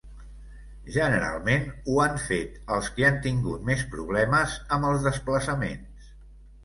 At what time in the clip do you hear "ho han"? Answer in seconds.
1.91-2.17